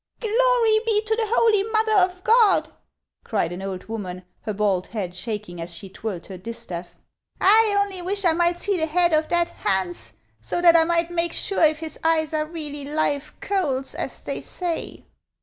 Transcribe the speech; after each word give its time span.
"Glory 0.19 0.79
be 0.83 0.99
to 1.05 1.15
the 1.15 1.27
holy 1.27 1.61
mother 1.61 1.93
of 1.93 2.23
God!" 2.23 2.73
cried 3.23 3.53
an 3.53 3.61
old 3.61 3.83
woman, 3.83 4.25
her 4.39 4.51
bald 4.51 4.87
head 4.87 5.13
shaking 5.15 5.61
as 5.61 5.71
she 5.75 5.89
twirled 5.89 6.25
her 6.25 6.39
distaff." 6.39 6.97
I 7.39 7.75
only 7.77 8.01
wish 8.01 8.25
I 8.25 8.33
might 8.33 8.59
see 8.59 8.77
the 8.79 8.87
head 8.87 9.13
of 9.13 9.27
that 9.27 9.51
Hans, 9.51 10.13
so 10.39 10.59
that 10.59 10.75
I 10.75 10.85
might 10.85 11.11
make 11.11 11.33
sure 11.33 11.61
if 11.61 11.77
his 11.77 11.99
eyes 12.03 12.33
are 12.33 12.47
really 12.47 12.83
live 12.83 13.39
coals, 13.41 13.93
as 13.93 14.19
they 14.23 14.41
say." 14.41 15.05